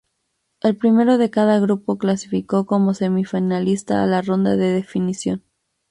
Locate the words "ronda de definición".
4.23-5.43